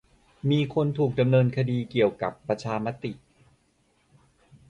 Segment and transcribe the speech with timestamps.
[0.49, 3.11] มีคนถูกดำเนินคดีเกี่ยวกับประชามติ